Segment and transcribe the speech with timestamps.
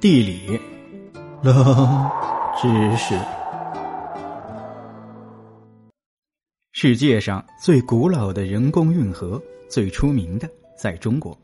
[0.00, 0.58] 地理，
[1.42, 2.10] 冷
[2.58, 3.14] 知识。
[6.72, 11.38] 世界上最古老的人工运河，最出名的在中国。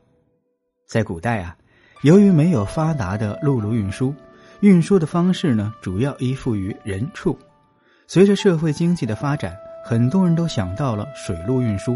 [0.89, 1.55] 在古代啊，
[2.03, 4.15] 由于没有发达的陆路运输，
[4.61, 7.39] 运输的方式呢，主要依附于人畜。
[8.07, 9.55] 随着社会经济的发展，
[9.85, 11.95] 很多人都想到了水路运输。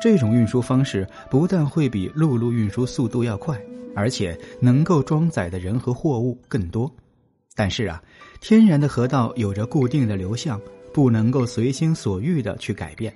[0.00, 3.58] 这种运输方式不但会比陆路运输速度要快。
[3.98, 6.94] 而且能够装载的人和货物更多，
[7.54, 8.02] 但是啊，
[8.42, 10.60] 天然的河道有着固定的流向，
[10.92, 13.10] 不能够随心所欲的去改变，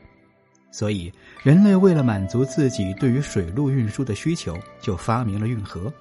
[0.71, 1.13] 所以
[1.43, 5.93] 人类为了满足自己对于水路运输的需求，就发明了运河，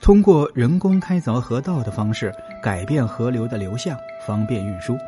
[0.00, 4.98] 通过人工开凿河道的方式改变河流的流向，方便运输。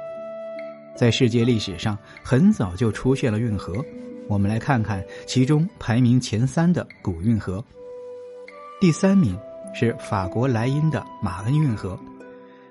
[0.95, 3.85] 在世界历史上，很早就出现了运河，
[4.29, 7.65] 我们来看看其中排名前三的古运河。
[8.81, 9.39] 第三名
[9.75, 11.99] 是法国莱茵的马恩运河，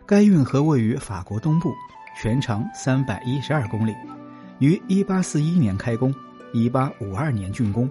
[0.06, 1.74] 该运河位于法国东部，
[2.20, 3.96] 全长三百一十二公里，
[4.60, 6.14] 于一八四一年开工，
[6.54, 7.90] 一八五二年竣工。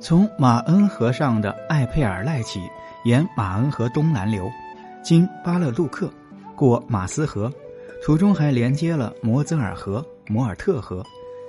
[0.00, 2.60] 从马恩河上的艾佩尔赖起，
[3.04, 4.50] 沿马恩河东南流，
[5.02, 6.10] 经巴勒路克，
[6.54, 7.52] 过马斯河，
[8.04, 11.04] 途中还连接了摩泽尔河、摩尔特河，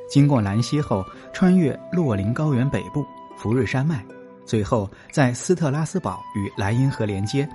[0.08, 3.05] 经过兰溪后，穿越洛林高原北部、
[3.38, 4.03] 福瑞山脉。
[4.45, 7.47] 最后，在斯特拉斯堡与莱茵河连接，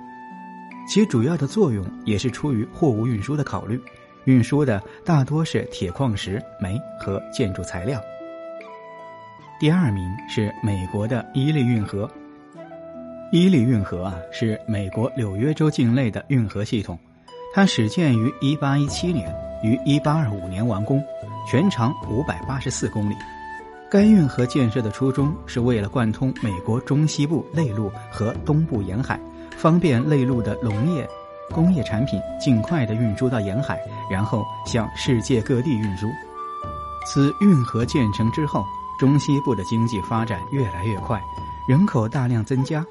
[0.87, 3.81] 其主要的作用也是出于货物运输的考虑，
[4.25, 7.99] 运输的大多是铁矿石、煤和建筑材料。
[9.59, 12.07] 第二名是美国的伊利运河，
[13.31, 16.99] 伊利运河啊是美国纽约州境内的运河系统，
[17.55, 21.03] 它始建于1817年，于1825年完工，
[21.49, 23.15] 全长584公里。
[23.89, 29.19] 该运河建设的初衷是为了贯通美国中西部内陆和东部沿海，
[29.55, 31.07] 方便内陆的农业、
[31.51, 33.79] 工业产品尽快的运输到沿海，
[34.11, 36.07] 然后向世界各地运输。
[37.05, 38.65] 此运河建成之后，
[38.97, 41.21] 中西部的经济发展越来越快，
[41.67, 42.83] 人口大量增加。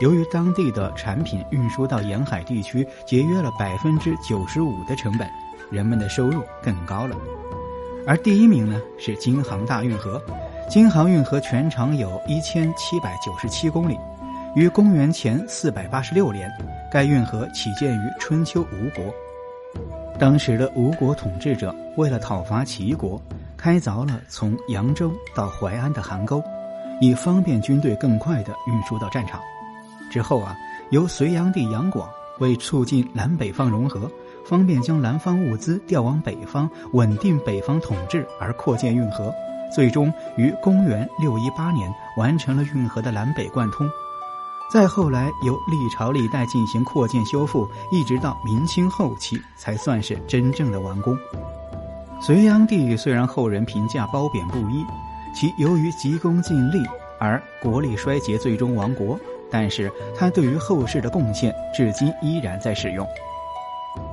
[0.00, 5.28] 由于当地的产品运输到沿海地区节约了百分之九十五的成本，
[5.70, 7.14] 人们的收入更高了。
[8.06, 10.20] 而第一名呢是京杭大运河。
[10.70, 13.98] 京杭运河全长有一千七百九十七公里，
[14.54, 16.50] 于公元前四百八十六年，
[16.90, 19.04] 该运河起建于春秋吴国。
[20.18, 23.20] 当时的吴国统治者为了讨伐齐国，
[23.54, 26.42] 开凿了从扬州到淮安的邗沟，
[27.02, 29.38] 以方便军队更快的运输到战场。
[30.10, 30.56] 之后啊，
[30.90, 34.10] 由隋炀帝杨广为促进南北方融合，
[34.44, 39.32] 方便将南方物资调往北方，稳定北方统治而扩建运河。
[39.72, 43.88] 最终于公元六一八年完成了运河的南北贯通，
[44.68, 51.16] 再后来由历朝历代进行扩建修复，一直到明清后期才算是真正的完工。
[52.20, 54.84] 隋炀帝虽然后人评价褒贬不一，
[55.36, 56.84] 其由于急功近利
[57.20, 59.16] 而国力衰竭，最终亡国，
[59.50, 63.06] 但是他对于后世的贡献至今依然在使用。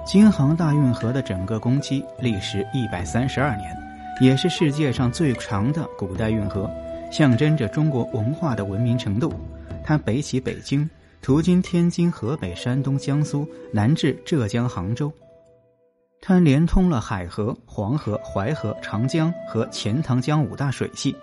[0.05, 3.75] 京杭大运河的整个工期历时一百三十二年。
[4.19, 6.67] 也是世界上最长的古代运河，
[7.11, 9.31] 象征着中国文化的文明程度。
[9.83, 10.89] 它北起北京，
[11.21, 15.13] 途经天津、河北、山东、江苏，南至浙江杭州。
[16.19, 21.15] 它连通了海河、黄河、淮河、长江和钱塘江五大水系。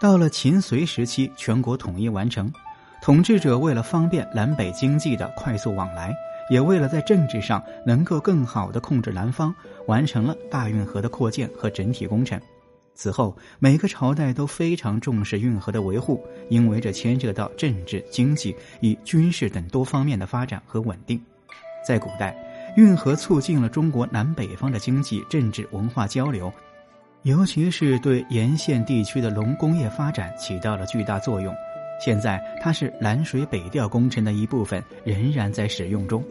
[0.00, 2.52] 到了秦隋时期，全国统一完成。
[3.02, 6.14] 统治者为了方便南北经济的快速往来。
[6.50, 9.54] 也为了在政治上能够更好的控制南方，
[9.86, 12.38] 完成了大运河的扩建和整体工程。
[12.94, 21.18] 此后，每个朝代都非常重视运河的维护，因为这牵涉到政治、经济与军事等多方面的发展和稳定。
[21.86, 22.36] 在古代，
[22.76, 26.52] 运河促进了中国南北方的经济、政治、文化交流，
[27.22, 31.54] 尤其是对沿线地区的农工业发展起到了巨大作用。
[32.04, 36.24] 现在，它是南水北调工程的一部分，仍然在使用中。